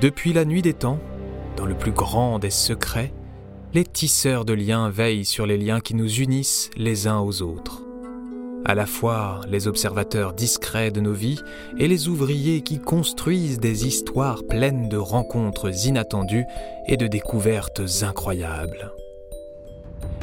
[0.00, 0.98] Depuis la nuit des temps,
[1.56, 3.12] dans le plus grand des secrets,
[3.74, 7.82] les tisseurs de liens veillent sur les liens qui nous unissent les uns aux autres.
[8.64, 11.40] À la fois les observateurs discrets de nos vies
[11.78, 16.46] et les ouvriers qui construisent des histoires pleines de rencontres inattendues
[16.88, 18.92] et de découvertes incroyables.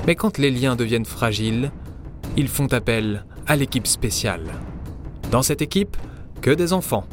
[0.06, 1.72] Mais quand les liens deviennent fragiles,
[2.36, 4.52] ils font appel à l'équipe spéciale.
[5.32, 5.96] Dans cette équipe,
[6.42, 7.06] que des enfants,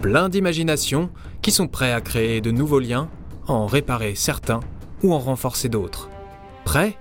[0.00, 1.10] pleins d'imagination,
[1.46, 3.08] qui sont prêts à créer de nouveaux liens,
[3.46, 4.58] en réparer certains
[5.04, 6.10] ou en renforcer d'autres.
[6.64, 6.98] Prêts?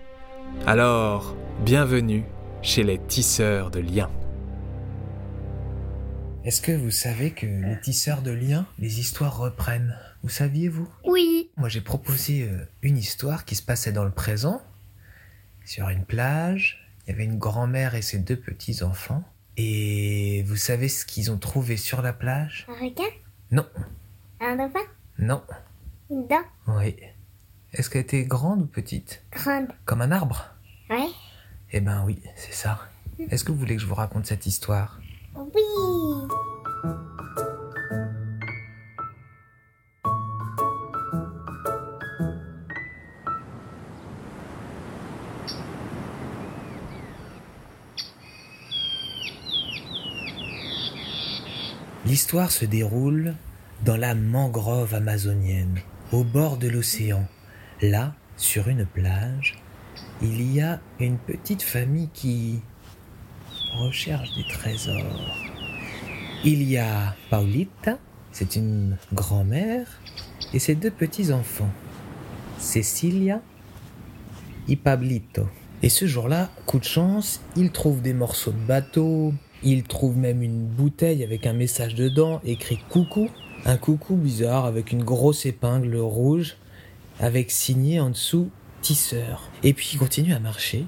[0.68, 2.24] Alors, bienvenue
[2.62, 4.12] chez les tisseurs de liens.
[6.44, 9.98] Est-ce que vous savez que les tisseurs de liens, les histoires reprennent?
[10.22, 11.50] Vous saviez-vous Oui.
[11.58, 14.62] Moi j'ai proposé euh, une histoire qui se passait dans le présent,
[15.66, 16.88] sur une plage.
[17.08, 19.24] Il y avait une grand-mère et ses deux petits-enfants.
[19.58, 22.68] Et vous savez ce qu'ils ont trouvé sur la plage?
[22.70, 23.10] Un requin?
[23.50, 23.66] Non,
[24.40, 24.80] Un dauphin
[25.18, 25.42] non,
[26.10, 26.96] Une dent oui.
[27.74, 29.24] Est-ce qu'elle était grande ou petite?
[29.32, 29.68] Grande.
[29.86, 30.46] Comme un arbre?
[30.90, 31.08] Ouais.
[31.72, 32.80] Eh ben oui, c'est ça.
[33.20, 35.00] Est-ce que vous voulez que je vous raconte cette histoire?
[35.36, 35.62] Oui.
[52.06, 53.36] L'histoire se déroule
[53.86, 55.80] dans la mangrove amazonienne,
[56.12, 57.28] au bord de l'océan.
[57.84, 59.58] Là, sur une plage,
[60.24, 62.62] il y a une petite famille qui
[63.78, 65.38] recherche des trésors.
[66.44, 68.00] Il y a Paulita,
[68.32, 69.88] c'est une grand-mère,
[70.52, 71.72] et ses deux petits-enfants,
[72.58, 73.40] Cecilia
[74.68, 75.48] et Pablito.
[75.84, 80.42] Et ce jour-là, coup de chance, ils trouvent des morceaux de bateau, ils trouvent même
[80.42, 83.30] une bouteille avec un message dedans écrit coucou.
[83.66, 86.58] Un coucou bizarre avec une grosse épingle rouge
[87.20, 89.50] avec signé en dessous tisseur.
[89.64, 90.86] Et puis ils continuent à marcher.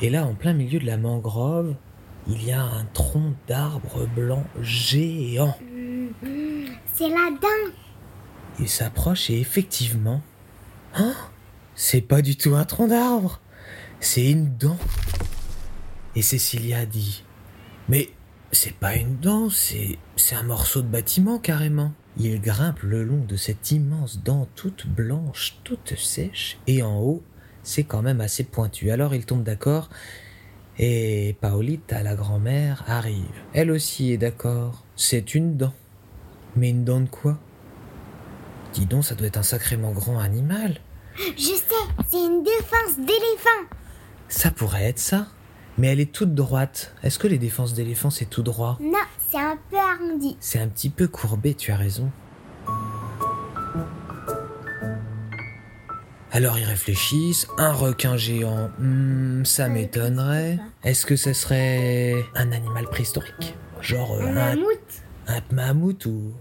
[0.00, 1.74] Et là, en plein milieu de la mangrove,
[2.26, 5.56] il y a un tronc d'arbre blanc géant.
[6.94, 7.72] C'est la dent.
[8.58, 10.22] Il s'approche et effectivement,
[10.94, 11.14] hein,
[11.74, 13.40] c'est pas du tout un tronc d'arbre,
[14.00, 14.78] c'est une dent.
[16.14, 17.24] Et Cécilia dit,
[17.88, 18.10] mais
[18.52, 21.92] c'est pas une dent, c'est c'est un morceau de bâtiment carrément.
[22.18, 27.22] Il grimpe le long de cette immense dent toute blanche, toute sèche, et en haut,
[27.62, 28.90] c'est quand même assez pointu.
[28.90, 29.88] Alors il tombe d'accord,
[30.78, 33.24] et Paolita, la grand-mère, arrive.
[33.54, 35.74] Elle aussi est d'accord, c'est une dent.
[36.54, 37.38] Mais une dent de quoi?
[38.74, 40.80] Dis donc, ça doit être un sacrément grand animal.
[41.16, 41.64] Je sais,
[42.10, 43.76] c'est une défense d'éléphant.
[44.28, 45.28] Ça pourrait être ça.
[45.78, 46.94] Mais elle est toute droite.
[47.02, 48.78] Est-ce que les défenses d'éléphant, c'est tout droit?
[48.80, 48.98] Non,
[49.30, 50.36] c'est un peu arrondi.
[50.40, 52.10] C'est un petit peu courbé, tu as raison.
[56.30, 57.46] Alors ils réfléchissent.
[57.58, 60.58] Un requin géant, hmm, ça m'étonnerait.
[60.82, 63.54] Est-ce que ce serait un animal préhistorique?
[63.80, 65.02] Genre euh, Un un, mammouth.
[65.26, 66.32] un mammouth ou...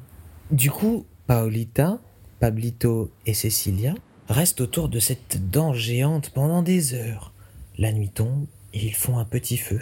[0.50, 2.00] Du coup, Paolita,
[2.40, 3.94] Pablito et Cecilia
[4.30, 7.34] restent autour de cette dent géante pendant des heures.
[7.78, 9.81] La nuit tombe ils font un petit feu.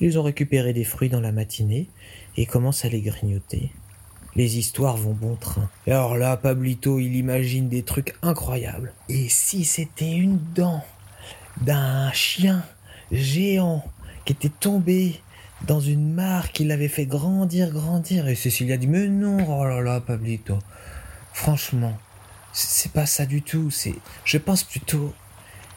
[0.00, 1.88] Ils ont récupéré des fruits dans la matinée
[2.36, 3.70] et commencent à les grignoter.
[4.36, 5.70] Les histoires vont bon train.
[5.86, 8.92] Et alors là, Pablito, il imagine des trucs incroyables.
[9.08, 10.84] Et si c'était une dent
[11.60, 12.64] d'un chien
[13.12, 13.84] géant
[14.24, 15.20] qui était tombé
[15.66, 18.26] dans une mare qui l'avait fait grandir, grandir?
[18.26, 20.58] Et Cécilia dit, mais non, oh là là, Pablito.
[21.32, 21.96] Franchement,
[22.52, 23.70] c'est pas ça du tout.
[23.70, 25.14] C'est, je pense plutôt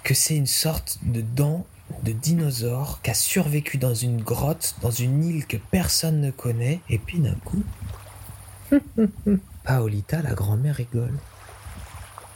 [0.03, 1.67] que c'est une sorte de dent
[2.07, 6.79] de dinosaure qui a survécu dans une grotte, dans une île que personne ne connaît.
[6.89, 7.63] Et puis d'un coup,
[9.63, 11.13] Paolita, la grand-mère, rigole.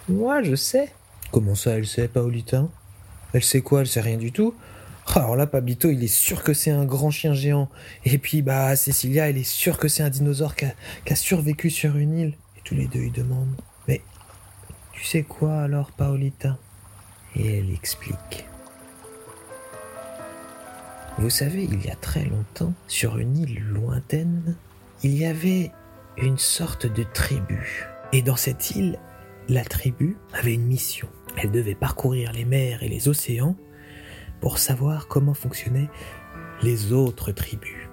[0.09, 0.91] Moi, je sais.
[1.31, 2.67] Comment ça, elle sait, Paolita?
[3.33, 3.81] Elle sait quoi?
[3.81, 4.53] Elle sait rien du tout
[5.13, 7.69] alors là, Pablito, il est sûr que c'est un grand chien géant.
[8.05, 10.65] Et puis, bah, Cecilia, elle est sûre que c'est un dinosaure qui
[11.06, 12.33] qui a survécu sur une île.
[12.56, 13.59] Et tous les deux, ils demandent
[13.89, 14.01] Mais
[14.94, 16.57] tu sais quoi alors, Paolita?
[17.35, 18.45] Et elle explique.
[21.18, 24.56] Vous savez, il y a très longtemps, sur une île lointaine,
[25.04, 25.72] il y avait
[26.18, 27.86] une sorte de tribu.
[28.13, 28.98] Et dans cette île,
[29.48, 31.08] la tribu avait une mission.
[31.38, 33.56] Elle devait parcourir les mers et les océans
[34.40, 35.90] pour savoir comment fonctionnaient
[36.62, 37.90] les autres tribus.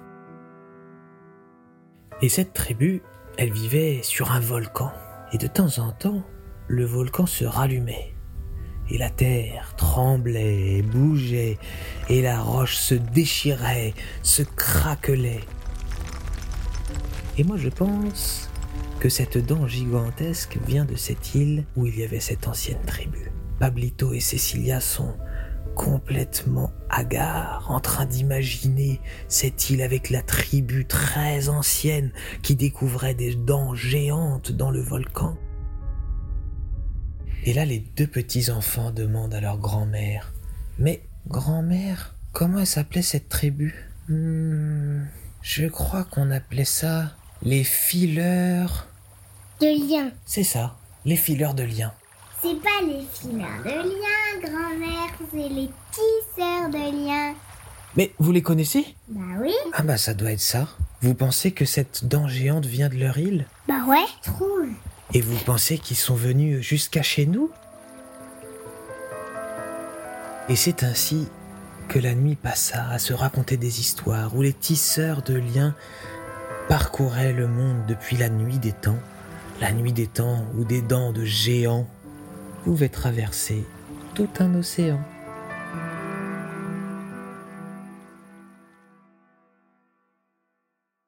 [2.21, 3.01] Et cette tribu,
[3.37, 4.91] elle vivait sur un volcan.
[5.31, 6.23] Et de temps en temps,
[6.67, 8.13] le volcan se rallumait.
[8.89, 11.57] Et la terre tremblait, bougeait,
[12.09, 13.93] et la roche se déchirait,
[14.23, 15.41] se craquelait.
[17.37, 18.49] Et moi je pense
[18.99, 23.31] que cette dent gigantesque vient de cette île où il y avait cette ancienne tribu.
[23.59, 25.15] Pablito et Cecilia sont
[25.75, 28.99] complètement hagards, en train d'imaginer
[29.29, 32.11] cette île avec la tribu très ancienne
[32.41, 35.37] qui découvrait des dents géantes dans le volcan.
[37.49, 40.31] Et là, les deux petits-enfants demandent à leur grand-mère
[40.77, 43.73] Mais, grand-mère, comment s'appelait cette tribu?
[44.07, 45.05] Hmm,
[45.41, 48.85] Je crois qu'on appelait ça les fileurs.
[49.61, 50.11] De liens.
[50.27, 51.91] C'est ça, les fileurs de liens.
[52.39, 57.33] C'est pas les fileurs de liens, grand-mère, c'est les tisseurs de liens.
[57.95, 58.85] Mais vous les connaissez?
[59.07, 59.53] Bah oui.
[59.73, 60.67] Ah bah ça doit être ça.
[61.01, 63.47] Vous pensez que cette dent géante vient de leur île?
[63.67, 64.05] Bah ouais.
[64.21, 64.67] Trouve.
[65.13, 67.51] Et vous pensez qu'ils sont venus jusqu'à chez nous?
[70.49, 71.27] Et c'est ainsi
[71.87, 75.75] que la nuit passa à se raconter des histoires où les tisseurs de liens
[76.67, 78.99] parcouraient le monde depuis la nuit des temps,
[79.59, 81.87] la nuit des temps où des dents de géants
[82.63, 83.65] pouvaient traverser
[84.13, 84.99] tout un océan.